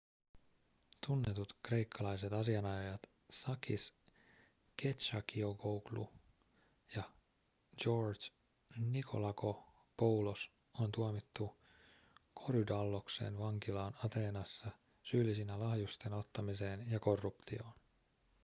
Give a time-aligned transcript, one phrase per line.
[1.07, 3.93] tunnetut kreikkalaiset asianajajat sakis
[4.81, 6.09] kechagioglou
[6.95, 7.03] ja
[7.83, 8.33] george
[8.77, 11.55] nikolakopoulos on tuomittu
[12.33, 14.71] korydalloksen vankilaan ateenassa
[15.03, 17.73] syyllisinä lahjusten ottamiseen ja korruptioon